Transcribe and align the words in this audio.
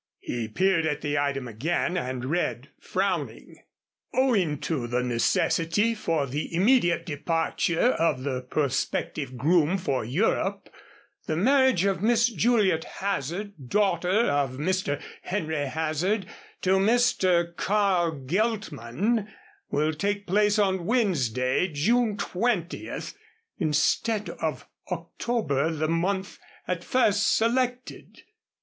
He 0.21 0.47
peered 0.47 0.87
at 0.87 1.01
the 1.01 1.19
item 1.19 1.47
again 1.47 1.95
and 1.95 2.25
read, 2.25 2.69
frowning. 2.79 3.59
"Owing 4.15 4.57
to 4.61 4.87
the 4.87 5.03
necessity 5.03 5.93
for 5.93 6.25
the 6.25 6.51
immediate 6.55 7.05
departure 7.05 7.83
of 7.91 8.23
the 8.23 8.41
prospective 8.41 9.37
groom 9.37 9.77
for 9.77 10.03
Europe, 10.03 10.69
the 11.27 11.35
marriage 11.35 11.85
of 11.85 12.01
Miss 12.01 12.29
Juliet 12.29 12.83
Hazard, 12.83 13.53
daughter 13.69 14.09
of 14.09 14.53
Mr. 14.53 14.99
Henry 15.21 15.67
Hazard, 15.67 16.25
to 16.63 16.79
Mr. 16.79 17.55
Carl 17.55 18.21
Geltman 18.25 19.27
will 19.69 19.93
take 19.93 20.25
place 20.25 20.57
on 20.57 20.87
Wednesday, 20.87 21.67
June 21.67 22.17
twentieth, 22.17 23.13
instead 23.59 24.31
of 24.31 24.65
in 24.89 24.97
October, 24.97 25.69
the 25.69 25.87
month 25.87 26.39
at 26.67 26.83
first 26.83 27.37
selected." 27.37 28.23